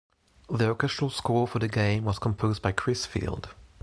[0.49, 3.49] The orchestral score for the game was composed by Chris Field.